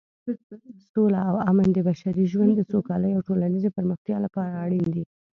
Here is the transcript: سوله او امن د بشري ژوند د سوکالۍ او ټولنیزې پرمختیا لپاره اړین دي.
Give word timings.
سوله 0.91 1.19
او 1.29 1.35
امن 1.49 1.67
د 1.73 1.77
بشري 1.89 2.25
ژوند 2.31 2.51
د 2.55 2.61
سوکالۍ 2.71 3.11
او 3.13 3.21
ټولنیزې 3.27 3.69
پرمختیا 3.77 4.17
لپاره 4.25 4.59
اړین 4.63 4.85
دي. 4.95 5.03